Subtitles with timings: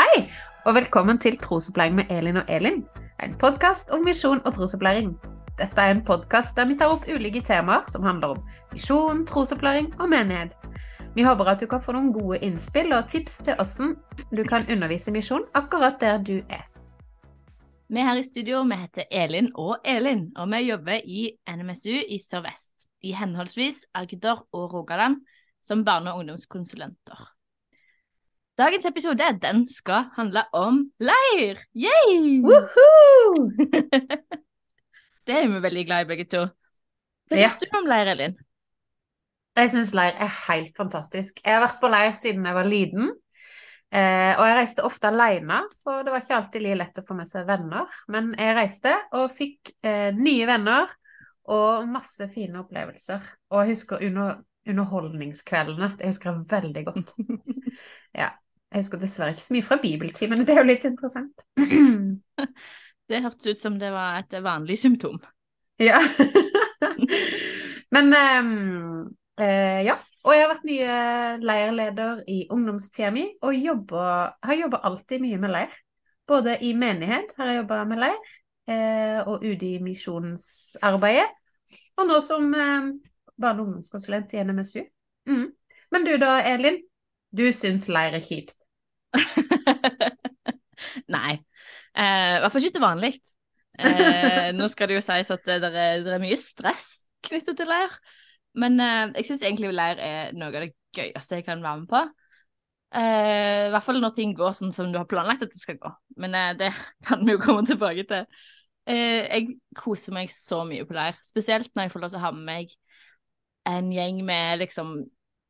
[0.00, 0.22] Hei,
[0.64, 2.78] og velkommen til Trosopplæring med Elin og Elin.
[3.22, 5.10] En podkast om misjon og trosopplæring.
[5.58, 8.38] Dette er en podkast der vi tar opp ulike temaer som handler om
[8.72, 10.54] misjon, trosopplæring og menighet.
[11.14, 13.90] Vi håper at du kan få noen gode innspill og tips til hvordan
[14.38, 16.64] du kan undervise misjon akkurat der du er.
[17.88, 22.16] Vi her i studio vi heter Elin og Elin, og vi jobber i NMSU i
[22.24, 25.20] Sør-Vest, i henholdsvis Agder og Rogaland,
[25.62, 27.39] som barne- og ungdomskonsulenter.
[28.60, 31.62] Dagens episode den skal handle om leir!
[31.72, 32.42] Yay!
[32.44, 33.46] Woohoo!
[35.26, 36.42] det er vi veldig glad i, begge to.
[37.30, 37.48] Hva Ja.
[37.48, 38.34] syns du om leir, Elin?
[39.56, 41.40] Jeg syns leir er helt fantastisk.
[41.40, 43.14] Jeg har vært på leir siden jeg var liten.
[43.96, 47.16] Eh, og jeg reiste ofte alene, for det var ikke alltid like lett å få
[47.16, 47.96] med seg venner.
[48.12, 50.92] Men jeg reiste og fikk eh, nye venner
[51.48, 53.24] og masse fine opplevelser.
[53.54, 55.94] Og jeg husker under, underholdningskveldene.
[55.96, 57.16] Det husker jeg veldig godt.
[58.22, 58.30] ja.
[58.70, 61.46] Jeg husker dessverre ikke så mye fra bibeltimene, det er jo litt interessant.
[63.10, 65.16] Det hørtes ut som det var et vanlig symptom.
[65.82, 65.98] Ja.
[67.94, 68.52] Men um,
[69.40, 69.96] uh, ja.
[70.22, 70.96] Og jeg har vært mye
[71.42, 75.78] leirleder i ungdomstida mi, og jobber, har jobba alltid mye med leir.
[76.28, 78.34] Både i menighet har jeg jobba med leir,
[78.68, 81.24] eh, og ute i misjonsarbeidet.
[81.98, 82.90] Og nå som eh,
[83.40, 84.84] barne- og ungdomskonsulent i NMSU.
[85.26, 85.48] Mm.
[85.90, 86.82] Men du da, Elin?
[87.30, 88.56] Du syns leir er kjipt?
[91.14, 91.34] Nei.
[91.94, 93.12] Eh, hvert fall ikke til vanlig.
[93.80, 96.88] Eh, nå skal det jo sies at det er, det er mye stress
[97.26, 97.94] knyttet til leir.
[98.58, 101.90] Men eh, jeg syns egentlig leir er noe av det gøyeste jeg kan være med
[101.92, 102.02] på.
[102.90, 105.78] Eh, I hvert fall når ting går sånn som du har planlagt at det skal
[105.82, 105.92] gå.
[106.22, 106.72] Men eh, det
[107.06, 108.26] kan vi jo komme tilbake til.
[108.90, 112.26] Eh, jeg koser meg så mye på leir, spesielt når jeg får lov til å
[112.26, 112.74] ha med meg
[113.70, 114.94] en gjeng med liksom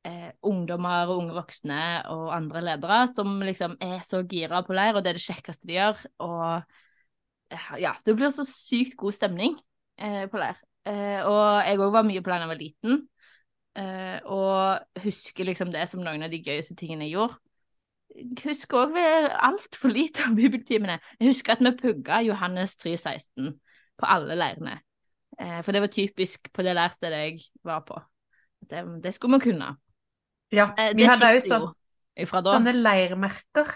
[0.07, 1.81] eh, ungdommer og unge voksne
[2.13, 5.69] og andre ledere som liksom er så gira på leir, og det er det kjekkeste
[5.69, 6.03] de gjør.
[6.27, 6.47] Og
[7.53, 9.57] eh, ja, det blir så sykt god stemning
[10.01, 10.59] eh, på leir.
[10.89, 13.01] Eh, og jeg òg var mye på leir da jeg var liten,
[13.79, 17.41] eh, og husker liksom det som noen av de gøyeste tingene jeg gjorde.
[18.11, 20.97] Jeg husker òg altfor lite av bibeltimene.
[21.21, 23.53] Jeg husker at vi pugga Johannes 3,16
[24.01, 24.81] på alle leirene.
[25.41, 28.01] Eh, for det var typisk på det leirstedet jeg var på.
[28.71, 29.77] Det, det skulle vi kunne.
[30.53, 30.69] Ja.
[30.77, 33.69] Eh, Vi det hadde sitter sånn, sånne leirmerker.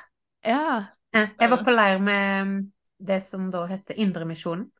[0.44, 0.86] Ja.
[1.14, 4.70] Eh, Jeg var på leir med det som da heter Indremisjonen.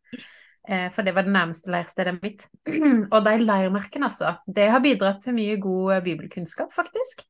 [0.67, 2.47] Eh, For det var det nærmeste leirstedet mitt.
[3.13, 4.39] Og de leirmerkene, altså.
[4.47, 7.23] Det har bidratt til mye god eh, bibelkunnskap, faktisk.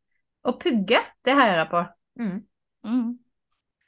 [0.45, 1.85] Og pugge, det heier jeg på.
[2.21, 2.37] Mm.
[2.85, 3.19] Mm.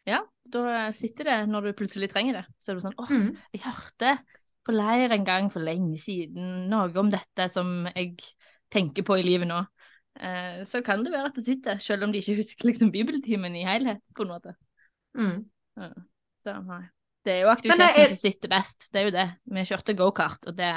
[0.07, 2.45] Ja, da sitter det når du plutselig trenger det.
[2.63, 3.37] Så er det sånn åh, Mm.
[3.53, 4.19] jeg hørte
[4.67, 8.17] på leir en gang for lenge siden noe om dette som jeg
[8.73, 9.61] tenker på i livet nå.
[10.17, 13.57] Eh, så kan det være at det sitter, selv om de ikke husker liksom bibeltimen
[13.57, 14.55] i helhet, på en måte.
[15.17, 15.41] Mm.
[15.77, 15.91] Ja.
[16.45, 16.55] Så.
[17.27, 19.27] Det er jo aktiviteten det er- som sitter best, det er jo det.
[19.51, 20.73] Vi kjørte gokart, og det,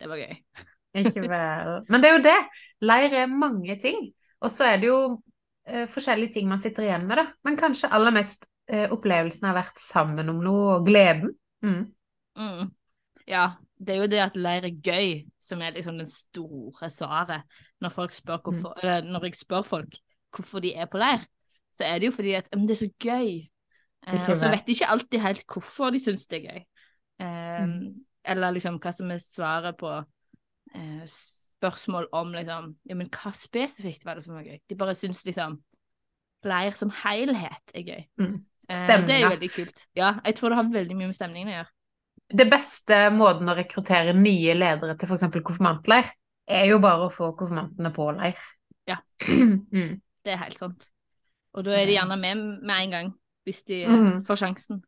[0.00, 0.36] det var gøy.
[1.00, 1.84] Ikke vel.
[1.90, 2.38] Men det er jo det.
[2.80, 4.12] Leir er mange ting.
[4.40, 4.98] Og så er det jo
[5.66, 7.26] eh, forskjellige ting man sitter igjen med, da.
[7.44, 11.34] Men kanskje aller mest eh, opplevelsen har vært sammen om noe, og gleden.
[11.64, 11.82] Mm.
[12.38, 12.70] Mm.
[13.26, 13.48] Ja,
[13.78, 15.08] det er jo det at leir er gøy
[15.42, 17.42] som er liksom den store svaret.
[17.82, 19.98] Når, hvorfor, eller når jeg spør folk
[20.34, 21.24] hvorfor de er på leir,
[21.74, 23.28] så er det jo fordi at «Men det er så gøy.
[24.06, 26.64] Eh, og så vet de ikke alltid helt hvorfor de syns det er gøy.
[27.20, 28.04] Eh, Mm.
[28.24, 29.90] Eller liksom hva som er svaret på
[30.74, 34.58] eh, spørsmål om liksom Ja, men hva spesifikt var det som var gøy?
[34.68, 35.58] De bare syns liksom
[36.44, 38.02] leir som helhet er gøy.
[38.20, 38.34] Mm.
[38.68, 39.86] Eh, det er jo veldig kult.
[39.96, 41.73] Ja, jeg tror det har veldig mye med stemningen å gjøre.
[42.28, 45.26] Det beste måten å rekruttere nye ledere til f.eks.
[45.44, 46.08] konfirmantleir,
[46.48, 48.40] er jo bare å få konfirmantene på leir.
[48.88, 48.98] Ja.
[49.28, 50.00] mm.
[50.24, 50.88] Det er helt sant.
[51.54, 53.12] Og da er de gjerne med med en gang,
[53.46, 54.22] hvis de eh, Mhm.
[54.26, 54.80] får sjansen.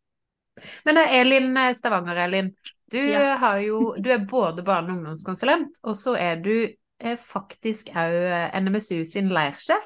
[0.88, 2.50] Men eh, Elin eh, Stavanger-Elin,
[2.90, 3.36] du, Ja.
[3.44, 6.68] har jo, du er både barne- og ungdomskonsulent, og så er du
[6.98, 9.84] er faktisk òg NMSU sin leirsjef.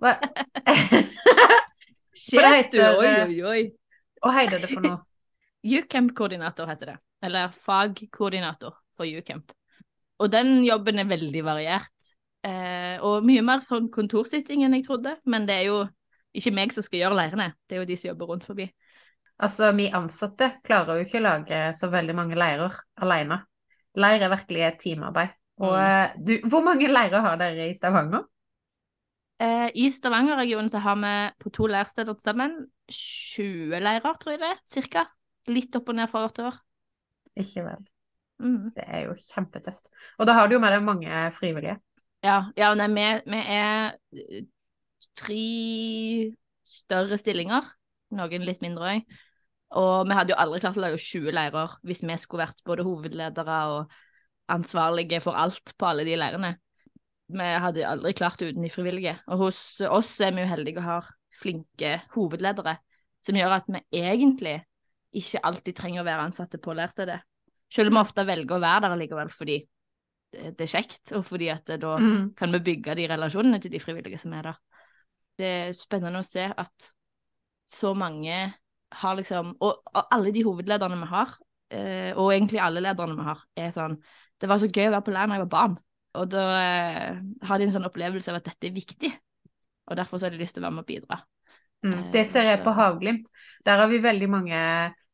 [0.00, 0.16] Hva?
[2.18, 2.80] Sjef, du!
[2.80, 3.60] Oi, eh, oi, oi.
[4.24, 4.98] Hva heter det for noe?
[5.64, 6.98] Ucamp-koordinator heter det.
[7.24, 9.52] Eller fagkoordinator for Ucamp.
[10.18, 12.12] Og den jobben er veldig variert.
[12.46, 15.16] Eh, og mye mer kon- kontorsitting enn jeg trodde.
[15.26, 15.80] Men det er jo
[16.38, 18.68] ikke meg som skal gjøre leirene, det er jo de som jobber rundt forbi.
[19.38, 23.40] Altså, vi ansatte klarer jo ikke å lage så veldig mange leirer alene.
[23.98, 25.30] Leir er virkelig et teamarbeid.
[25.58, 25.84] Og Mm.
[25.84, 28.22] eh, du, hvor mange leirer har dere i Stavanger?
[29.40, 34.40] Eh, I Stavanger-regionen så har vi på to leirsteder til sammen 20 leirer, tror jeg
[34.40, 35.04] det cirka.
[35.48, 36.58] Litt opp og ned fra år til år.
[37.38, 37.86] Ikke vel.
[38.38, 38.70] Mm.
[38.76, 39.90] Det er jo kjempetøft.
[40.18, 41.78] Og da har du jo med deg mange frivillige.
[42.24, 44.44] Ja, ja nei, vi, vi er eh,
[45.18, 45.42] tre
[46.68, 47.66] større stillinger,
[48.18, 49.18] noen litt mindre òg.
[49.78, 52.86] Og vi hadde jo aldri klart å lage 20 leirer hvis vi skulle vært både
[52.86, 53.98] hovedledere og
[54.48, 56.54] ansvarlige for alt på alle de leirene.
[57.28, 59.18] Vi hadde aldri klart det uten de frivillige.
[59.28, 62.78] Og hos oss er vi jo heldige og har flinke hovedledere,
[63.24, 64.56] som gjør at vi egentlig
[65.20, 67.18] ikke alltid trenger å være ansatte på leirstedet.
[67.72, 69.58] Selv om vi ofte velger å være der likevel fordi
[70.32, 72.34] det er kjekt, og fordi at da Mm.
[72.36, 74.58] kan vi bygge de relasjonene til de frivillige som er der.
[75.38, 76.92] Det er spennende å se at
[77.68, 78.54] så mange
[78.92, 81.34] har liksom Og, og alle de hovedlederne vi har,
[81.70, 83.98] eh, og egentlig alle lederne vi har, er sånn
[84.40, 85.78] Det var så gøy å være på leir da jeg var barn.
[86.14, 89.10] Og da eh, har de en sånn opplevelse av at dette er viktig,
[89.90, 91.18] og derfor så har de lyst til å være med og bidra.
[91.84, 93.28] Mm, Eh, det ser jeg på Havglimt.
[93.64, 94.62] Der har vi veldig mange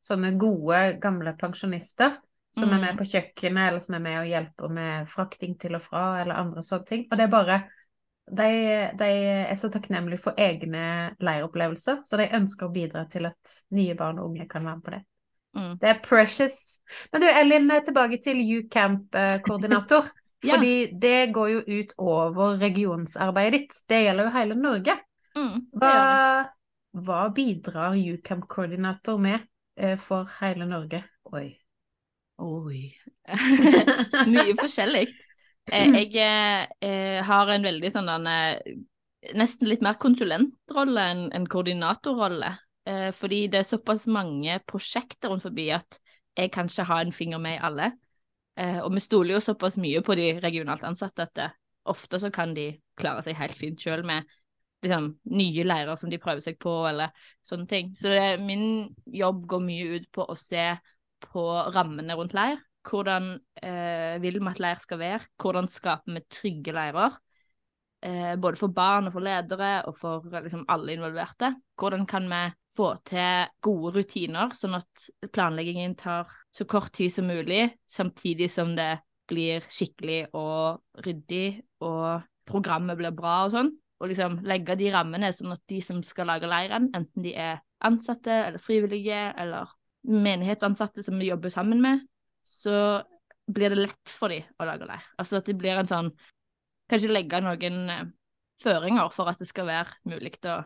[0.04, 2.18] sånne gode, gamle pensjonister
[2.54, 2.98] som er med Mm.
[3.00, 6.62] på kjøkkenet, eller som er med og hjelper med frakting til og fra, eller andre
[6.62, 7.06] sånne ting.
[7.10, 7.62] Og det er bare
[8.24, 8.44] De,
[8.96, 9.04] de
[9.50, 14.18] er så takknemlige for egne leiropplevelser, så de ønsker å bidra til at nye barn
[14.18, 15.00] og unge kan være med på det.
[15.54, 15.74] Mm.
[15.82, 16.56] Det er precious.
[17.12, 20.08] Men du Elin, tilbake til U-Camp-koordinator.
[20.44, 20.56] Ja.
[20.58, 23.76] Fordi det går jo ut over regionsarbeidet ditt.
[23.88, 24.96] Det gjelder jo hele Norge.
[25.36, 27.04] Mm, det Hva, det.
[27.06, 29.40] hva bidrar U-Camp-koordinator med
[30.00, 31.02] for hele Norge?
[31.32, 31.48] Oi.
[32.42, 32.80] Oi.
[34.32, 35.06] Mye forskjellig.
[35.72, 38.74] Eh, Jeg eh, eh, har en veldig sånn eh,
[39.34, 42.50] Nesten litt mer konsulentrolle enn en koordinatorrolle.
[42.84, 45.96] Eh, fordi det er såpass mange prosjekter rundt forbi at
[46.36, 47.92] jeg kan ikke ha en finger med i alle.
[48.60, 51.56] Eh, og vi stoler jo såpass mye på de regionalt ansatte at eh,
[51.88, 54.28] ofte så kan de klare seg helt fint sjøl med
[54.84, 57.14] liksom, nye leirer som de prøver seg på, eller
[57.44, 57.90] sånne ting.
[57.96, 60.70] Så det, min jobb går mye ut på å se
[61.24, 61.44] på
[61.74, 62.60] rammene rundt leir.
[62.84, 63.30] Hvordan
[63.64, 65.30] eh, vil vi at leir skal være?
[65.40, 67.16] Hvordan skaper vi trygge leirer?
[68.04, 71.54] Eh, både for barn og for ledere og for liksom, alle involverte.
[71.80, 72.42] Hvordan kan vi
[72.74, 78.74] få til gode rutiner, sånn at planleggingen tar så kort tid som mulig, samtidig som
[78.76, 78.98] det
[79.30, 83.72] blir skikkelig og ryddig, og programmet blir bra og sånn.
[84.02, 87.60] Og liksom legge de rammene sånn at de som skal lage leiren, enten de er
[87.84, 89.70] ansatte eller frivillige eller
[90.04, 92.02] menighetsansatte som vi jobber sammen med,
[92.44, 93.02] så
[93.46, 95.04] blir det lett for dem å lage leir.
[95.20, 96.14] Altså at det blir en sånn
[96.84, 98.08] Kanskje legge noen eh,
[98.60, 100.58] føringer for at det skal være mulig å,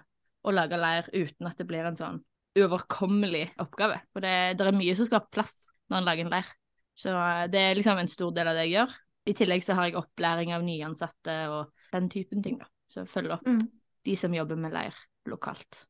[0.43, 2.17] å lage leir uten at det blir en sånn
[2.59, 4.01] uoverkommelig oppgave.
[4.11, 6.51] For det, det er mye som skal ha plass når en lager en leir.
[6.99, 8.99] Så eh, det er liksom en stor del av det jeg gjør.
[9.31, 12.67] I tillegg så har jeg opplæring av nyansatte og den typen ting, da.
[12.89, 13.69] Så følger opp Mm.
[14.05, 14.95] de som jobber med leir
[15.27, 15.87] lokalt.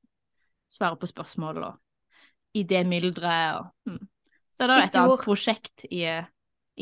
[0.69, 1.79] Svarer på spørsmål og
[2.57, 4.07] idémyldre og mm.
[4.59, 6.01] Så er det I et annet prosjekt i,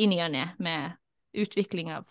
[0.01, 0.95] i ny og ne med
[1.37, 2.07] utvikling av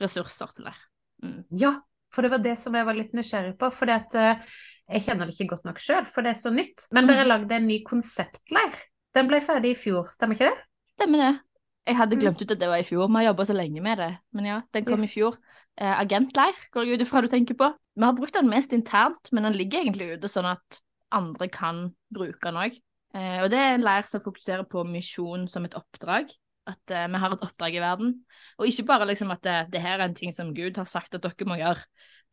[0.00, 0.80] ressurser til leir.
[1.22, 1.44] Mm.
[1.54, 1.70] Ja,
[2.10, 3.68] for det var det som jeg var litt nysgjerrig på.
[3.72, 6.88] For jeg kjenner det ikke godt nok sjøl, for det er så nytt.
[6.90, 7.28] Men dere Mm.
[7.28, 8.74] lagde en ny konseptleir.
[9.14, 10.58] Den ble ferdig i fjor, stemmer ikke det?
[10.98, 11.40] Stemmer det.
[11.86, 12.20] Jeg hadde Mm.
[12.20, 13.06] glemt ut at det var i fjor.
[13.06, 14.18] Vi har jobba så lenge med det.
[14.32, 15.36] Men ja, den kom i fjor.
[15.78, 17.70] Eh, agentleir går jeg ut ifra du tenker på.
[17.94, 20.80] Vi har brukt den mest internt, men den ligger egentlig ute sånn at
[21.14, 22.78] andre kan bruke den òg.
[23.16, 26.32] Eh, og det er en leir som fokuserer på misjon som et oppdrag.
[26.68, 28.16] At eh, vi har et oppdrag i verden.
[28.58, 31.14] Og ikke bare liksom at det, det her er en ting som Gud har sagt
[31.14, 31.86] at dere må gjøre,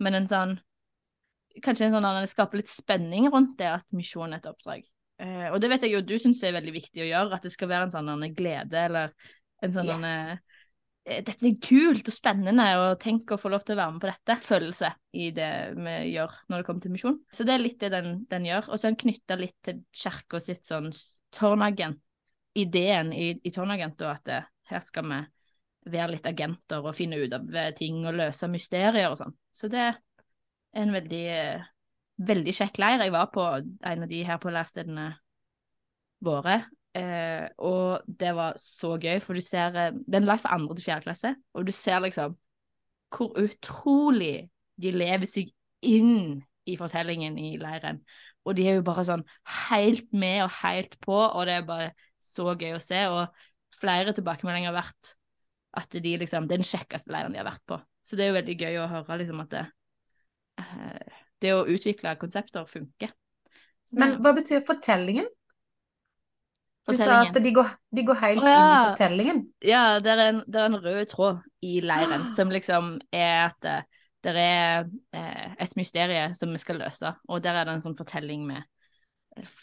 [0.03, 0.57] men en sånn
[1.63, 4.81] Kanskje en sånn at det skaper litt spenning rundt det at misjon er et oppdrag.
[5.23, 7.51] Eh, og det vet jeg jo du syns er veldig viktig å gjøre, at det
[7.53, 9.13] skal være en sånn glede eller
[9.63, 10.41] en sånn Yes.
[11.05, 14.03] Eh, Dette er kult og spennende, og tenk å få lov til å være med
[14.03, 14.39] på dette.
[14.45, 17.21] Følelse i det vi gjør når det kommer til misjon.
[17.33, 18.71] Så det er litt det den, den gjør.
[18.71, 20.91] Og så er den knytta litt til kirka sitt sånn
[21.35, 22.01] tårnagent.
[22.55, 25.17] Ideen i, i tårnagent, da, at det, her skal vi
[25.91, 29.35] være litt agenter og finne ut av eh, ting og løse mysterier og sånn.
[29.55, 29.99] Så det er
[30.81, 31.67] en veldig, eh,
[32.25, 33.03] veldig kjekk leir.
[33.05, 35.09] Jeg var på en av de her på lærstedene
[36.25, 36.61] våre,
[36.95, 40.55] eh, og det var så gøy, for du ser eh, Det er en leir for
[40.55, 42.35] andre til fjerde klasse, og du ser liksom
[43.15, 44.49] hvor utrolig
[44.81, 45.51] de lever seg
[45.85, 48.01] inn i fortellingen i leiren.
[48.45, 49.23] Og de er jo bare sånn
[49.69, 53.05] helt med og helt på, og det er bare så gøy å se.
[53.13, 55.13] Og flere tilbakemeldinger har vært
[55.79, 57.79] at de liksom, det er den kjekkeste leiren de har vært på.
[58.05, 59.63] Så det er jo veldig gøy å høre liksom at det,
[60.61, 63.13] eh, det å utvikle konsepter funker.
[63.95, 65.27] Men hva betyr fortellingen?
[66.87, 68.57] Du sa at de går, de går helt oh, ja.
[68.61, 69.39] inn i fortellingen.
[69.65, 72.33] Ja, det er, en, det er en rød tråd i leiren Ah.
[72.35, 73.75] som liksom er at det,
[74.21, 77.97] det er eh, et mysterie som vi skal løse, og der er det en sånn
[77.97, 78.63] fortelling med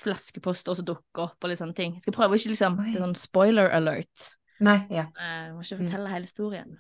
[0.03, 1.95] flaskeposter som dukker opp og litt sånne ting.
[1.97, 2.91] Jeg skal prøve å ikke liksom Oi.
[2.91, 4.27] Det er sånn spoiler alert.
[4.63, 5.07] Nei, ja.
[5.19, 5.87] Eh, Jeg må ikke Mm.
[5.87, 6.77] fortelle hele historien.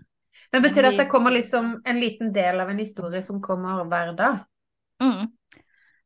[0.53, 3.85] Men betyr det at det kommer liksom en liten del av en historie som kommer
[3.85, 4.45] hver dag?
[5.03, 5.31] Mm.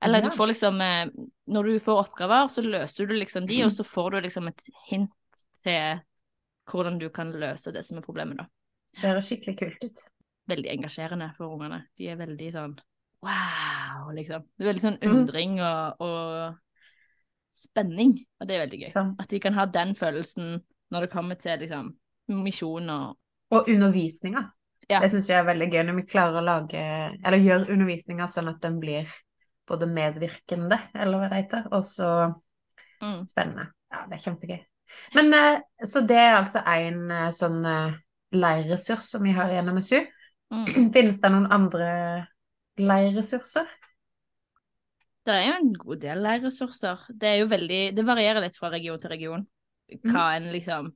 [0.07, 0.29] Eller Ja.
[0.31, 1.07] du får liksom eh,
[1.51, 4.63] Når du får oppgaver, så løser du liksom de, og så får du liksom et
[4.89, 5.11] hint
[5.67, 6.01] til
[6.71, 8.47] hvordan du kan løse det som er problemet, da.
[8.97, 10.01] Det høres skikkelig kult ut.
[10.51, 11.83] Veldig engasjerende for ungene.
[11.99, 12.75] De er veldig sånn
[13.23, 14.43] wow, liksom.
[14.57, 15.15] Det er veldig sånn Mhm.
[15.17, 16.57] undring og, og
[17.51, 18.91] spenning, og det er veldig gøy.
[18.93, 19.05] Så.
[19.21, 20.61] At de kan ha den følelsen
[20.93, 21.93] når det kommer til liksom
[22.29, 23.17] misjon og
[23.55, 24.51] Og undervisninga.
[24.91, 25.01] Ja.
[25.01, 26.81] Det syns jeg er veldig gøy når vi klarer å lage,
[27.25, 29.07] eller gjøre undervisninga sånn at den blir
[29.69, 32.11] både medvirkende, eller hva det heter, og så
[33.03, 33.25] mm.
[33.31, 33.69] spennende.
[33.93, 34.59] Ja, det er kjempegøy.
[35.17, 37.97] Men eh, så det er altså en eh, sånn eh,
[38.37, 39.99] leirressurs som vi har i NMSU.
[40.55, 40.67] Mm.
[40.95, 41.91] Finnes det noen andre
[42.79, 43.69] leirressurser?
[45.27, 47.09] Det er jo en god del leirressurser.
[47.11, 49.47] Det er jo veldig Det varierer litt fra region til region
[50.03, 50.89] hva en liksom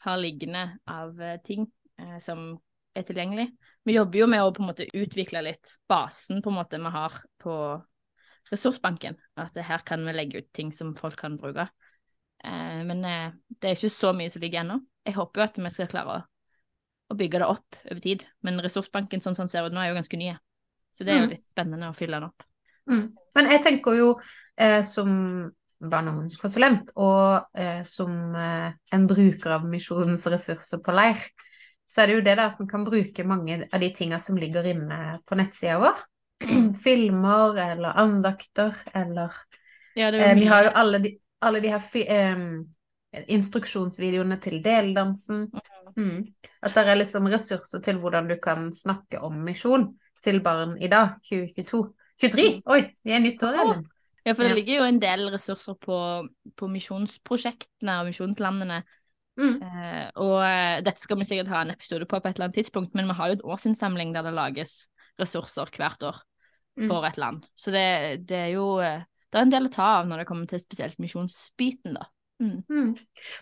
[0.00, 1.66] har liggende av ting
[2.00, 2.54] eh, som
[2.96, 3.50] er tilgjengelig.
[3.84, 6.92] Vi jobber jo med å på en måte utvikle litt basen på en måte vi
[6.94, 7.56] har på
[8.52, 9.16] ressursbanken.
[9.38, 11.68] At her kan vi legge ut ting som folk kan bruke.
[12.44, 13.30] Eh, men eh,
[13.60, 14.80] det er ikke så mye som ligger ennå.
[15.06, 16.26] Jeg håper jo at vi skal klare å,
[17.10, 18.26] å bygge det opp over tid.
[18.46, 20.36] Men ressursbanken sånn som den ser ut nå, er jo ganske nye.
[20.90, 21.32] Så det er jo Mm.
[21.36, 22.42] litt spennende å fylle den opp.
[22.90, 23.04] Mm.
[23.38, 24.08] Men jeg tenker jo
[24.58, 25.10] eh, som
[25.80, 31.22] barne- og ungdomskonsulent og eh, som eh, en bruker av misjonens ressurser på leir,
[31.90, 34.36] så er det jo det der at en kan bruke mange av de tinga som
[34.38, 36.02] ligger inne på nettsida vår.
[36.84, 39.34] Filmer eller andakter eller
[39.94, 42.44] Ja, det eh, Vi har jo alle de, alle de her eh,
[43.26, 45.48] instruksjonsvideoene til deldansen.
[45.96, 46.28] Mm.
[46.62, 49.90] At det er liksom ressurser til hvordan du kan snakke om misjon
[50.24, 51.82] til barn i dag, 2022.
[52.20, 52.46] 23!
[52.68, 53.58] Oi, vi er nytt år.
[53.64, 53.84] Ellen.
[54.26, 55.98] Ja, for det ligger jo en del ressurser på,
[56.60, 58.82] på misjonsprosjektene og misjonslandene.
[59.40, 59.54] Mm.
[59.64, 62.60] Eh, og eh, dette skal vi sikkert ha en episode på på et eller annet
[62.60, 64.74] tidspunkt, men vi har jo et årsinnsamling der det lages
[65.20, 66.29] ressurser hvert år Mm.
[66.88, 67.44] For et land.
[67.54, 67.86] Så det,
[68.28, 70.62] det er jo eh, Det er en del å ta av når det kommer til
[70.62, 72.08] spesielt misjonsbiten, da.
[72.40, 72.62] Mm.
[72.70, 72.96] Mm.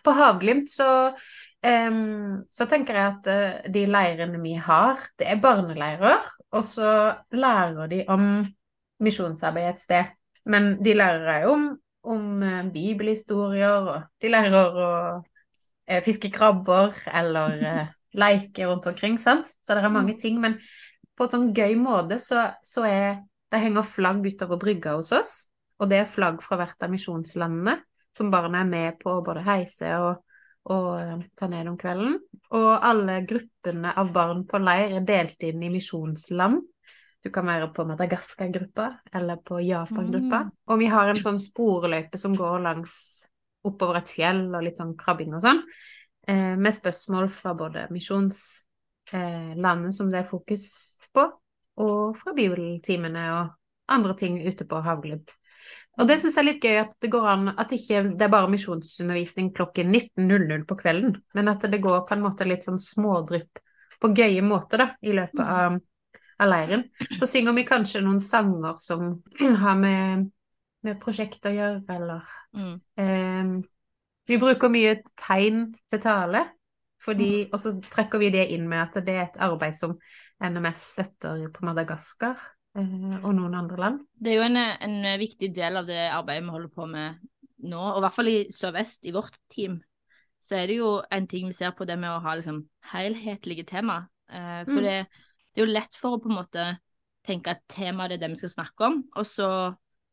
[0.04, 1.14] På Havglimt så,
[1.66, 6.92] um, så tenker jeg at uh, de leirene vi har, det er barneleirer, og så
[7.30, 8.24] lærer de om
[9.04, 10.10] misjonsarbeid et sted.
[10.48, 11.68] Men de lærer òg om,
[12.10, 14.90] om uh, bibelhistorier, og de lærer å
[15.22, 17.86] uh, fiske krabber eller
[18.24, 19.54] leke rundt omkring, sant?
[19.62, 20.58] Så det er mange ting, men
[21.18, 23.20] på en sånn gøy måte så, så er
[23.50, 25.34] det henger flagg utover brygga hos oss,
[25.78, 27.78] og det er flagg fra hvert av misjonslandene
[28.16, 30.24] som barna er med på både heise og,
[30.72, 32.16] og eh, ta ned om kvelden.
[32.56, 36.60] Og alle gruppene av barn på leir er delt inn i misjonsland.
[37.22, 40.44] Du kan være på Madagaskar-gruppa eller på Japan-gruppa.
[40.48, 40.52] Mm.
[40.70, 42.94] Og vi har en sånn sporløype som går langs
[43.66, 45.62] oppover et fjell og litt sånn krabbing og sånn,
[46.30, 47.88] eh, med spørsmål fra både
[49.12, 51.24] misjonslandet som det er fokus på,
[51.78, 53.54] og fra bibeltimene og
[53.88, 55.30] andre ting ute på Havglubb.
[55.98, 58.30] Og det syns jeg er litt gøy at det går an at ikke det er
[58.30, 62.78] bare misjonsundervisning klokken 19.00 på kvelden, men at det går på en måte litt sånn
[62.78, 63.58] smådrypp
[63.98, 65.78] på gøye måter da, i løpet av,
[66.38, 66.84] av leiren.
[67.18, 69.16] Så synger vi kanskje noen sanger som
[69.64, 70.28] har med,
[70.86, 72.76] med prosjekt å gjøre, eller Mm.
[72.96, 73.50] eh,
[74.28, 76.44] Vi bruker mye tegn til tale,
[77.04, 79.96] fordi, og så trekker vi det inn med at det er et arbeid som
[80.42, 82.38] NMS støtter på Madagaskar
[82.78, 84.00] eh, og noen andre land.
[84.18, 87.20] Det er jo en, en viktig del av det arbeidet vi holder på med
[87.68, 89.80] nå, og i hvert fall i Sør-Vest, i vårt team,
[90.42, 92.60] så er det jo en ting vi ser på det med å ha liksom
[92.92, 94.04] helhetlige tema.
[94.30, 94.86] Eh, for Mm.
[94.86, 94.98] det,
[95.54, 96.66] det er jo lett for å på en måte
[97.26, 99.48] tenke at temaet er det vi skal snakke om, og så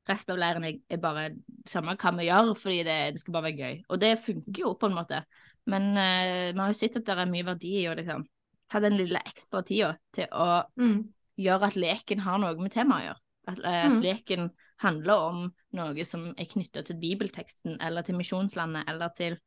[0.10, 1.30] resten av leiren er bare
[1.70, 3.78] samme hva vi gjør, fordi det, det skal bare være gøy.
[3.90, 5.22] Og det funker jo på en måte.
[5.68, 8.26] Men eh, vi har jo sett at det er mye verdi i å liksom
[8.70, 11.08] ta den lille ekstra tida til å Mm.
[11.38, 13.22] gjøre at leken har noe med temaet å gjøre.
[13.48, 14.02] At, eh, Mm.
[14.02, 19.38] leken handler om noe som er knytta til bibelteksten, eller til misjonslandet, eller til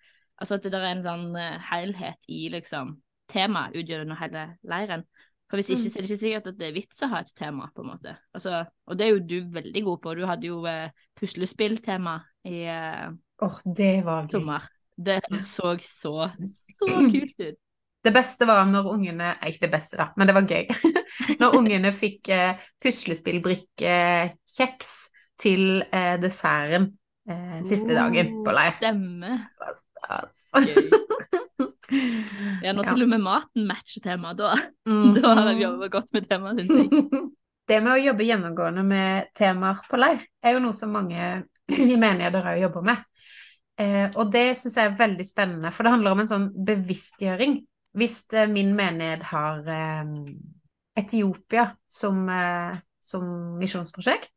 [0.40, 5.02] Altså at det der er en sånn eh, helhet i liksom temaet utgjørende hele leiren.
[5.50, 5.90] For hvis ikke, Mm.
[5.90, 7.90] så er det ikke sikkert at det er vits å ha et tema, på en
[7.90, 8.16] måte.
[8.32, 10.14] Altså, og det er jo du veldig god på.
[10.14, 13.10] Du hadde jo eh, puslespilltema i eh,
[13.42, 14.30] oh, det var gøy.
[14.30, 14.62] sommer.
[14.98, 16.30] Det så så,
[16.74, 17.54] så kult ut.
[18.04, 20.66] Det beste var når ungene Ikke det beste, da, men det var gøy.
[21.40, 24.90] når ungene fikk eh, puslespillbrikkekjeks
[25.38, 26.98] til eh, desserten
[27.30, 28.72] eh, siste dagen på leir.
[28.78, 29.38] Stemme.
[30.08, 30.62] Altså.
[30.62, 30.90] Gøy.
[32.62, 34.48] Ja, når til og med maten matcher temaet, da,
[34.88, 35.14] Mhm.
[35.18, 36.88] da har de jobbet godt med temaet, syns jeg.
[37.68, 41.20] Det med å jobbe gjennomgående med temaer på leir, er jo noe som mange
[41.92, 42.98] i menigheter òg jobber med.
[43.78, 47.60] Eh, og det syns jeg er veldig spennende, for det handler om en sånn bevisstgjøring.
[47.98, 50.10] Hvis eh, min menighet har eh,
[50.98, 53.28] Etiopia som, eh, som
[53.60, 54.32] misjonsprosjekt,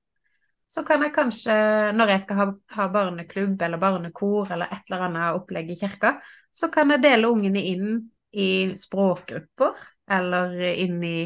[0.71, 1.53] så kan jeg kanskje,
[1.97, 2.45] når jeg skal ha,
[2.77, 6.13] ha barneklubb eller barnekor eller et eller annet opplegg i kirka,
[6.47, 7.89] så kan jeg dele ungene inn
[8.31, 9.81] i språkgrupper
[10.15, 11.17] eller inn i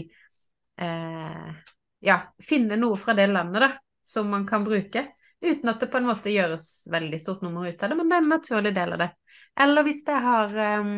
[0.82, 1.52] eh,
[2.06, 3.70] Ja, finne noe fra det landet, da,
[4.06, 5.06] som man kan bruke.
[5.44, 8.18] Uten at det på en måte gjøres veldig stort nummer ut av det, men det
[8.18, 9.10] er en naturlig del av det.
[9.66, 10.96] Eller hvis jeg har um,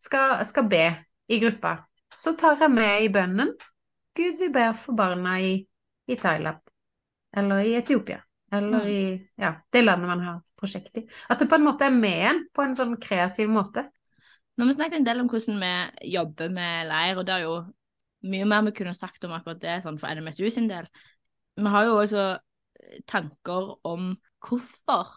[0.00, 0.84] skal, skal, be
[1.28, 1.74] i gruppa,
[2.14, 3.52] så tar jeg med i bønnen
[4.18, 5.52] Gud, vi ber for barna i,
[6.10, 6.58] i Thailand,
[7.36, 8.18] eller i Etiopia,
[8.50, 8.88] eller mm.
[8.90, 11.04] i ja, det landet man har prosjekt i.
[11.30, 13.86] At det på en måte er med en på en sånn kreativ måte.
[14.58, 17.46] Nå har vi snakket en del om hvordan vi jobber med leir, og det er
[17.46, 17.54] jo
[18.26, 20.88] mye mer vi kunne sagt om akkurat det sånn for NMSU sin del.
[21.58, 22.24] Vi har jo også
[23.10, 24.12] tanker om
[24.44, 25.14] hvorfor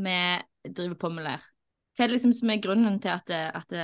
[0.00, 0.18] vi
[0.66, 1.44] driver på med leir.
[1.94, 3.74] Hva er det liksom som er grunnen til at, at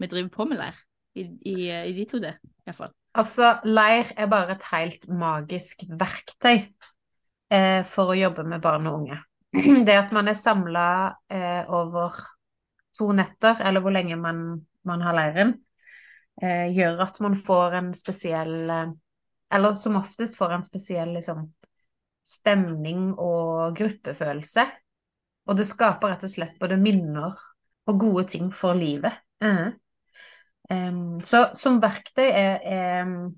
[0.00, 0.78] vi driver på med leir,
[1.14, 2.34] i, i, i de to det,
[2.66, 2.92] iallfall?
[3.18, 6.60] Altså, leir er bare et helt magisk verktøy
[7.50, 9.18] eh, for å jobbe med barn og unge.
[9.86, 10.86] Det at man er samla
[11.30, 12.18] eh, over
[12.98, 14.44] to netter, eller hvor lenge man,
[14.86, 15.56] man har leiren,
[16.42, 18.90] eh, gjør at man får en spesiell eh,
[19.50, 21.48] Eller som oftest får en spesiell liksom,
[22.26, 24.66] stemning og gruppefølelse.
[25.48, 27.38] Og det skaper rett og slett både minner
[27.90, 29.12] og gode ting for livet.
[29.42, 29.72] -huh.
[30.70, 33.30] um, så som verktøy er, er,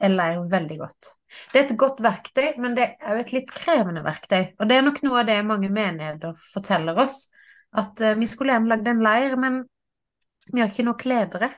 [0.00, 1.12] er leir veldig godt.
[1.52, 4.54] Det er et godt verktøy, men det er jo et litt krevende verktøy.
[4.58, 7.28] Og det er nok noe av det mange menigheter forteller oss.
[7.72, 9.62] At uh, vi skulle gjerne lagd en leir, men
[10.52, 11.52] vi har ikke nok ledere.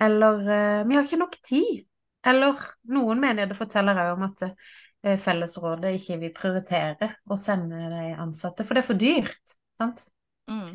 [0.00, 1.86] Eller uh, vi har ikke nok tid.
[2.26, 2.60] Eller
[2.92, 4.50] noen menigheter forteller òg om at
[5.00, 10.06] fellesrådet ikke vil prioritere å sende de ansatte, for det er for dyrt sant?
[10.50, 10.74] Mm.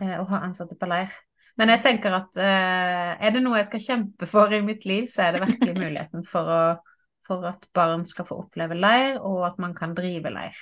[0.00, 1.12] Eh, å ha ansatte på leir.
[1.60, 5.08] Men jeg tenker at uh, er det noe jeg skal kjempe for i mitt liv,
[5.10, 9.44] så er det virkelig muligheten for, å, for at barn skal få oppleve leir, og
[9.50, 10.56] at man kan drive leir.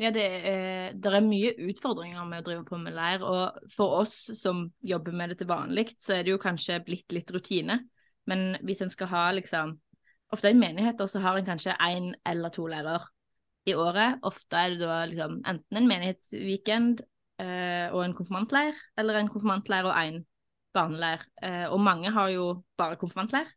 [0.00, 4.00] Ja, det er, det er, mye utfordringer med å drive på med leir, og for
[4.00, 7.82] oss som jobber med det til vanlig, så er det jo kanskje blitt litt rutine.
[8.30, 9.76] Men hvis en skal ha liksom
[10.34, 13.02] ofte i menigheter så har en kanskje én eller to lærere
[13.68, 14.20] i året.
[14.26, 17.02] Ofte er det da liksom enten en menighetsweekend
[17.42, 20.22] eh, og en konfirmantleir, eller en konfirmantleir og én
[20.74, 21.24] barneleir.
[21.42, 22.46] Eh, og mange har jo
[22.78, 23.50] bare konfirmantleir,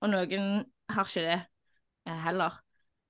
[0.00, 2.60] og noen har ikke det eh, heller.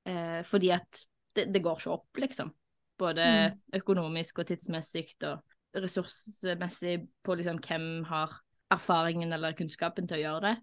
[0.08, 1.04] Eh, fordi at
[1.36, 2.54] det, det, går ikke opp, liksom.
[2.98, 3.60] Både mm.
[3.80, 5.40] økonomisk og tidsmessig og
[5.80, 8.34] ressursmessig på liksom hvem har
[8.70, 10.56] erfaringen eller kunnskapen til å gjøre det.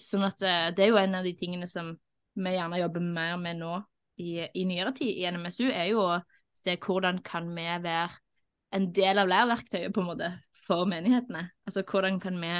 [0.00, 1.94] Sånn at eh, det er jo en av de tingene som
[2.36, 3.74] vi gjerne jobber mer med nå
[4.20, 6.20] i, i nyere tid i NMSU, er jo å
[6.56, 8.10] se hvordan kan vi være
[8.76, 10.30] en del av læreverktøyet på en måte
[10.66, 11.46] for menighetene.
[11.68, 12.52] Altså hvordan kan vi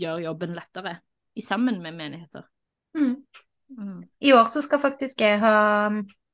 [0.00, 0.98] gjøre jobben lettere
[1.34, 2.46] i sammen med menigheter.
[2.98, 3.16] Mm.
[3.78, 4.00] Mm.
[4.18, 5.90] I år så skal faktisk jeg ha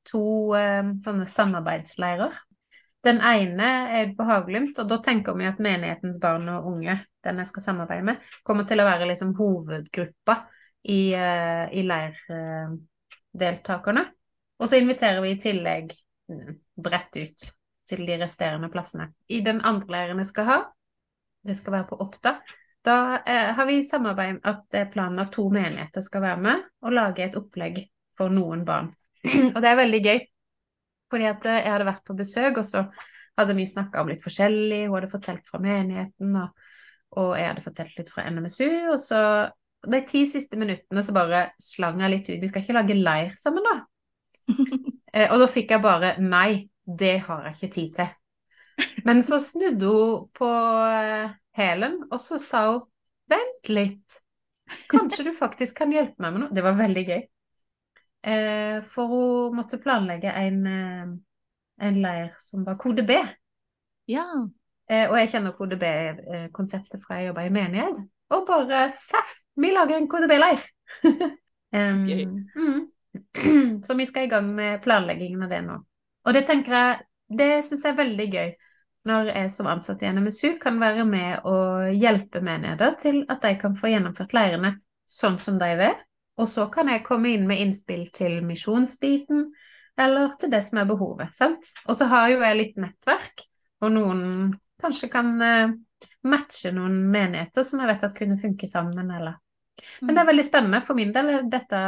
[0.09, 2.37] to um, sånne samarbeidsleirer.
[3.05, 7.39] Den ene er på Haglimt, og da tenker vi at menighetens barn og unge, den
[7.41, 8.15] jeg skal samarbeide med,
[8.47, 10.35] kommer til å være liksom hovedgruppa
[10.89, 14.03] i, uh, i leirdeltakerne.
[14.07, 14.11] Uh,
[14.61, 17.39] og så inviterer vi i tillegg uh, bredt ut
[17.91, 19.05] til de resterende plassene.
[19.29, 20.59] I den andre leiren jeg skal ha,
[21.47, 22.31] det skal være på Oppda,
[22.85, 26.63] da eh, har vi samarbeid at det er planen at to menigheter skal være med
[26.81, 27.83] og lage et opplegg
[28.17, 28.89] for noen barn.
[29.53, 30.21] og det er veldig gøy.
[31.11, 32.85] Fordi at eh, jeg hadde vært på besøk, og så
[33.37, 34.87] hadde vi snakka om litt forskjellig.
[34.87, 36.70] Hun hadde fortalt fra menigheten, og,
[37.11, 38.69] og, jeg hadde fortalt litt fra NMSU.
[38.93, 39.21] Og så
[39.91, 42.39] de ti siste minuttene så bare slang jeg litt ut.
[42.43, 43.77] Vi skal ikke lage leir sammen, da?
[45.15, 48.15] eh, og da fikk jeg bare nei, det har jeg ikke tid til.
[49.05, 52.85] Men så snudde hun på uh, hælen, og så sa hun
[53.31, 54.21] vent litt,
[54.91, 56.55] kanskje du faktisk kan hjelpe meg med noe.
[56.55, 57.21] Det var veldig gøy.
[58.21, 61.13] Eh, for hun måtte planlegge en, eh,
[61.87, 63.17] en leir som var kode B.
[64.11, 64.27] Ja.
[64.91, 68.01] Eh, og jeg kjenner kode B-konseptet fra jeg jobba i menighet.
[68.35, 70.63] Og bare seff, vi lager en kode B-leir!
[71.05, 72.03] um,
[72.63, 72.81] mm.
[73.85, 75.79] Så vi skal i gang med planleggingen av det nå.
[76.27, 76.99] Og det tenker jeg,
[77.39, 78.51] det syns jeg er veldig gøy.
[79.09, 83.55] Når jeg som ansatt i NMSU kan være med og hjelpe menigheter til at de
[83.57, 84.75] kan få gjennomført leirene
[85.09, 85.95] sånn som de vil,
[86.37, 89.47] og så kan jeg komme inn med innspill til misjonsbiten,
[89.99, 91.33] eller til det som er behovet.
[91.35, 91.73] sant?
[91.87, 93.43] Og så har jo jeg litt nettverk,
[93.81, 94.21] og noen
[94.81, 95.73] kanskje kan uh,
[96.27, 99.39] matche noen menigheter som jeg vet at kunne funke sammen, eller
[100.01, 100.31] Men det er mm.
[100.31, 100.81] veldig spennende.
[100.85, 101.83] For min del er dette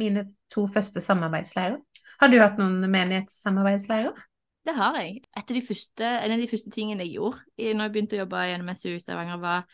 [0.00, 1.78] mine to første samarbeidsleirer.
[2.18, 4.24] Har du hatt noen menighetssamarbeidsleirer?
[4.68, 5.22] Det har jeg.
[5.48, 8.56] De første, en av de første tingene jeg gjorde når jeg begynte å jobbe i
[8.58, 9.68] NMSU i Stavanger, var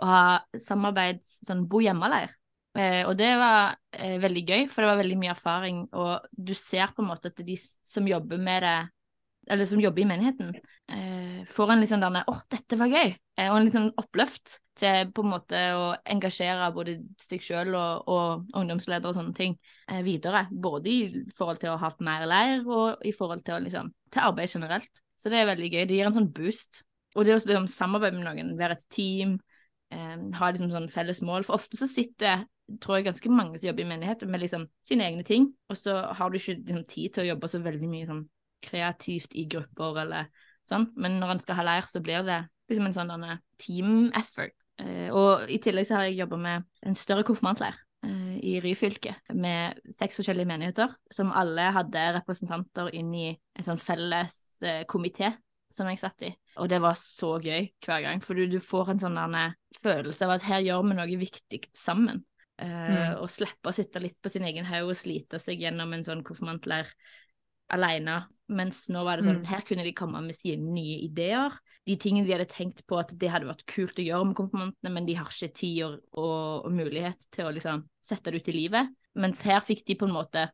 [0.00, 0.22] å ha
[0.58, 2.32] samarbeids sånn bo hjemme-leir.
[2.78, 6.54] Eh, og det var eh, veldig gøy, for det var veldig mye erfaring, og du
[6.54, 8.76] ser på en måte at de som jobber med det,
[9.48, 10.54] eller som jobber i menigheten,
[10.92, 14.58] eh, får en litt sånn 'Å, oh, dette var gøy', eh, og en sånn oppløft
[14.76, 19.58] til på en måte å engasjere både seg sjøl og, og ungdomsledere og sånne ting
[19.88, 20.46] eh, videre.
[20.50, 23.92] Både i forhold til å ha hatt mer leir, og i forhold til, å, liksom,
[24.10, 25.02] til arbeid generelt.
[25.20, 25.84] Så det er veldig gøy.
[25.86, 26.82] Det gir en sånn boost.
[27.16, 29.38] Og det å liksom, samarbeide med noen, være et team,
[29.90, 31.44] eh, ha liksom sånn felles mål.
[31.44, 32.46] For ofte så sitter
[32.80, 35.96] tror jeg ganske mange som jobber i menighet med liksom sine egne ting, og så
[36.14, 38.28] har du ikke liksom, tid til å jobbe så veldig mye sånn
[38.64, 40.30] kreativt i grupper eller
[40.68, 43.28] sånn, men når en skal ha leir, så blir det liksom en sånn
[43.60, 44.54] team effort.
[44.80, 49.16] Eh, og i tillegg så har jeg jobba med en større konfirmantleir eh, i Ryfylke
[49.36, 55.34] med seks forskjellige menigheter, som alle hadde representanter inn i en sånn felles eh, komité
[55.70, 56.32] som jeg satt i.
[56.58, 59.18] Og det var så gøy hver gang, for du, du får en sånn
[59.78, 62.24] følelse av at her gjør vi noe viktig sammen.
[62.60, 63.12] Uh, mm.
[63.22, 66.24] Og slippe å sitte litt på sin egen haug og slite seg gjennom en sånn
[66.26, 66.90] konfirmantleir
[67.72, 68.18] alene.
[68.50, 69.48] Mens nå var det sånn, mm.
[69.50, 71.54] her kunne de komme med sine nye ideer.
[71.86, 74.94] De tingene de hadde tenkt på at det hadde vært kult å gjøre med konfirmantene,
[74.94, 78.50] men de har ikke tid og, og, og mulighet til å liksom sette det ut
[78.50, 78.90] i livet.
[79.20, 80.48] Mens her fikk de på en måte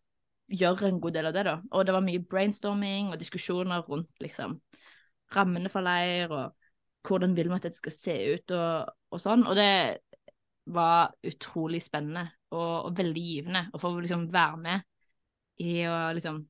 [0.53, 1.57] gjøre en god del av det, da.
[1.73, 4.59] Og det var mye brainstorming og diskusjoner rundt liksom
[5.35, 6.69] rammene for leir og
[7.07, 9.47] hvordan vil vi at dette skal se ut og, og sånn.
[9.47, 9.73] Og det
[10.75, 14.87] var utrolig spennende og, og veldig givende å få liksom være med
[15.63, 16.43] i å liksom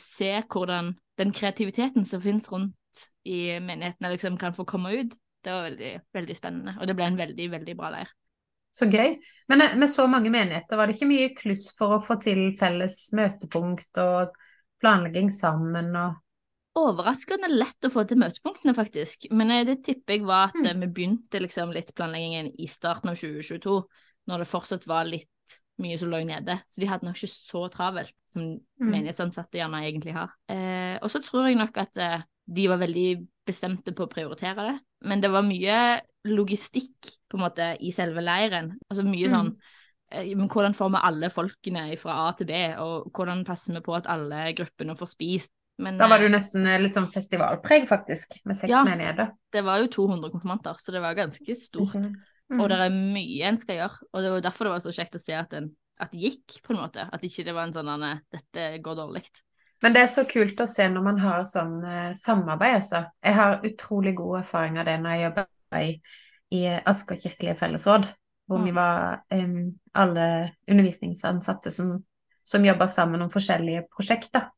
[0.00, 5.16] se hvordan den kreativiteten som finnes rundt i menighetene, liksom kan få komme ut.
[5.44, 8.12] Det var veldig, veldig spennende, og det ble en veldig, veldig bra leir.
[8.74, 9.18] Så gøy.
[9.48, 12.48] Men eh, med så mange menigheter, var det ikke mye kluss for å få til
[12.58, 14.34] felles møtepunkt og
[14.82, 16.20] planlegging sammen og
[16.80, 19.28] overraskende lett å få til møtepunktene, faktisk.
[19.30, 20.82] Men eh, det tipper jeg var at mm.
[20.82, 23.78] vi begynte liksom litt planleggingen i starten av 2022,
[24.32, 25.30] når det fortsatt var litt
[25.82, 26.58] mye som lå nede.
[26.70, 28.88] Så de hadde nok ikke så travelt som mm.
[28.88, 30.34] menighetsansatte gjerne egentlig har.
[30.50, 33.08] Eh, og så tror jeg nok at eh, de var veldig
[33.46, 34.74] bestemte på å prioritere det.
[35.08, 35.78] Men det var mye
[36.30, 38.74] logistikk på en måte i selve leiren.
[38.88, 39.50] Altså mye sånn
[40.12, 43.84] eh, men hvordan får vi alle folkene fra A til B, og hvordan passer vi
[43.84, 45.54] på at alle gruppene får spist?
[45.82, 48.84] Men, da var det jo eh, nesten eh, litt sånn festivalpreg, faktisk, med seks ja,
[48.86, 49.32] menigheter.
[49.52, 51.96] Det var jo 200 konfirmanter, så det var ganske stort.
[51.98, 52.14] Mm -hmm.
[52.60, 54.06] Og det er mye en skal gjøre.
[54.12, 56.60] Og det var derfor det var så kjekt å se at, den, at det gikk,
[56.64, 57.08] på en måte.
[57.12, 59.24] At ikke det var en sånn dette går dårlig.
[59.84, 63.02] Men det er så kult å se når man har sånn eh, samarbeid, altså.
[63.24, 65.90] Jeg har utrolig god erfaring av det når jeg jobber i,
[66.56, 68.08] i Asker kirkelige fellesråd,
[68.48, 68.64] hvor mm.
[68.64, 69.58] vi var um,
[70.00, 70.26] alle
[70.70, 71.98] undervisningsansatte som,
[72.44, 74.48] som jobba sammen om forskjellige prosjekter.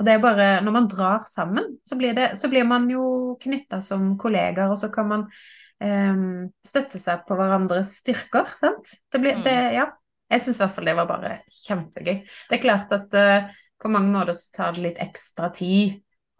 [0.00, 3.36] Og det er bare Når man drar sammen, så blir, det, så blir man jo
[3.42, 5.26] knytta som kollegaer, og så kan man
[5.82, 8.94] um, støtte seg på hverandres styrker, sant.
[9.12, 9.74] Det blir det, mm.
[9.78, 9.88] Ja.
[10.30, 12.20] Jeg syns i hvert fall det var bare kjempegøy.
[12.22, 13.50] Det er klart at uh,
[13.82, 15.98] på mange måter så tar det litt ekstra tid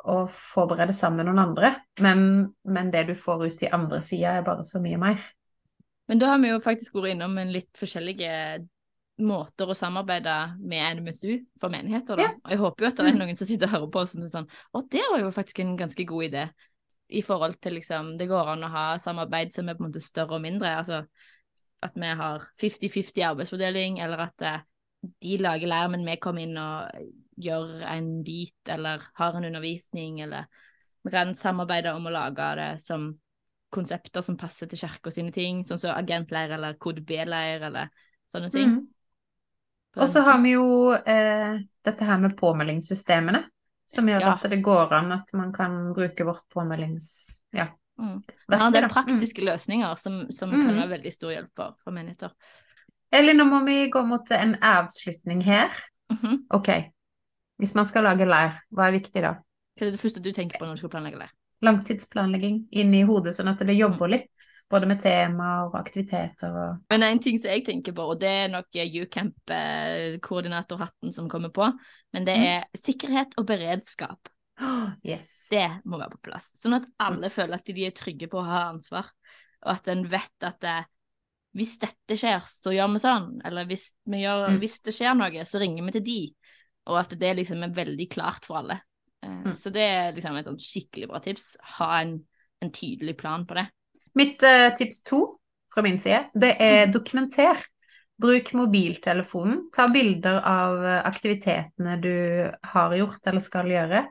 [0.08, 2.22] å forberede sammen med noen andre, men,
[2.64, 5.24] men det du får ut i andre sida, er bare så mye mer.
[6.08, 8.30] Men da har vi jo faktisk vært innom en litt forskjellige
[9.20, 12.30] måter å samarbeide med NMSU for menigheter, da.
[12.30, 12.36] Ja.
[12.40, 13.20] Og jeg håper jo at det er mm.
[13.20, 15.76] noen som sitter og hører på som sier sånn Å, det var jo faktisk en
[15.78, 16.46] ganske god idé.
[17.10, 20.02] I forhold til liksom Det går an å ha samarbeid som er på en måte
[20.04, 20.76] større og mindre.
[20.78, 21.04] Altså
[21.80, 24.60] at vi har 50-50 arbeidsfordeling, eller at eh,
[25.22, 26.90] de lager leir, men vi kommer inn og
[27.40, 30.50] gjør en bit, eller har en undervisning, eller
[31.02, 33.08] vi kan samarbeide om å lage det som
[33.72, 37.92] konsepter som passer til kirka sine ting, sånn som agentleir eller kode B-leir eller
[38.28, 38.74] sånne ting.
[38.74, 38.88] Mm.
[39.96, 43.42] Og så har vi jo eh, dette her med påmeldingssystemene,
[43.90, 44.32] som gjør ja.
[44.36, 47.10] at det går an at man kan bruke vårt påmeldings...
[47.56, 47.66] Ja.
[48.00, 48.22] Mm.
[48.48, 49.46] Ja, det er praktiske mm.
[49.50, 50.60] løsninger som, som mm.
[50.62, 52.32] kan være veldig stor hjelp for, for menigheter.
[53.12, 55.74] Elin, nå må vi gå mot en avslutning her.
[56.12, 56.38] Mm -hmm.
[56.56, 56.68] OK.
[57.58, 59.34] Hvis man skal lage leir, hva er viktig da?
[59.76, 61.32] Hva er det første du tenker på når du skal planlegge leir?
[61.62, 64.10] Langtidsplanlegging inn i hodet, sånn at det jobber mm.
[64.10, 64.30] litt.
[64.70, 68.32] Både med temaer og aktiviteter og Men en ting som jeg tenker på, og det
[68.44, 71.64] er nok UCamp-koordinatorhatten som kommer på,
[72.14, 72.44] men det mm.
[72.46, 72.68] er mm.
[72.78, 74.20] sikkerhet og beredskap.
[74.60, 75.48] Oh, yes.
[75.50, 76.46] Det må være på plass.
[76.60, 77.34] Sånn at alle mm.
[77.34, 79.06] føler at de er trygge på å ha ansvar,
[79.64, 80.84] og at en vet at det,
[81.56, 83.40] hvis dette skjer, så gjør vi sånn.
[83.46, 84.58] Eller hvis, vi gjør, mm.
[84.62, 86.20] hvis det skjer noe, så ringer vi til de.
[86.90, 88.76] Og at det liksom er veldig klart for alle.
[89.24, 89.54] Eh, mm.
[89.58, 91.46] Så det er liksom et sånn skikkelig bra tips.
[91.76, 92.12] Ha en,
[92.62, 93.66] en tydelig plan på det.
[94.18, 95.20] Mitt uh, tips to
[95.70, 96.94] fra min side, det er mm.
[96.94, 97.66] dokumenter.
[98.20, 99.70] Bruk mobiltelefonen.
[99.72, 104.02] Ta bilder av eh, aktivitetene du har gjort eller skal gjøre.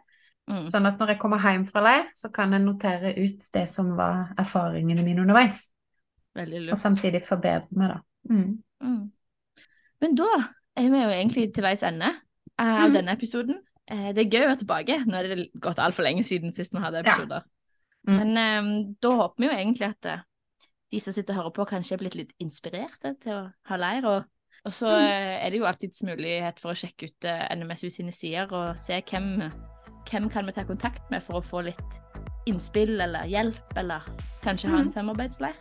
[0.49, 0.63] Mm.
[0.71, 3.91] Sånn at når jeg kommer hjem fra leir, så kan jeg notere ut det som
[3.99, 5.67] var erfaringene mine underveis.
[6.39, 6.73] Veldig lurt.
[6.73, 8.33] Og samtidig forbedre meg, da.
[8.33, 8.57] Mm.
[8.81, 9.63] Mm.
[10.01, 10.31] Men da
[10.79, 12.09] er vi jo egentlig til veis ende
[12.57, 12.95] av Mhm.
[12.97, 13.61] denne episoden.
[13.85, 14.99] Eh, det er gøy å være tilbake.
[15.05, 17.45] Nå er det gått altfor lenge siden sist vi hadde episoder.
[17.45, 17.55] Mm.
[18.07, 20.19] Men um, da håper vi jo egentlig at eh,
[20.91, 24.05] de som sitter og hører på, kanskje er blitt litt inspirerte til å ha leir.
[24.05, 24.23] Og,
[24.65, 25.05] og så Mm.
[25.05, 28.79] eh, er det jo alltids mulighet for å sjekke ut eh, NMSU sine sider og
[28.79, 29.51] se hvem,
[30.09, 31.99] hvem kan vi ta kontakt med for å få litt
[32.47, 34.01] innspill eller hjelp, eller
[34.41, 34.93] kanskje ha en Mm.
[34.93, 35.55] samarbeidsleir.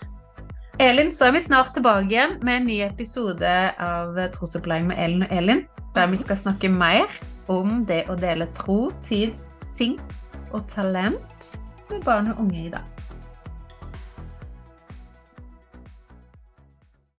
[0.81, 3.51] Elin, så er vi snart tilbake igjen med en ny episode
[3.83, 7.11] av Trosopplæring med Elin og Elin, der vi skal snakke mer
[7.48, 9.35] om det å dele tro, tid,
[9.74, 9.98] ting
[10.53, 11.59] og talent
[11.90, 12.98] med barn og unge i dag.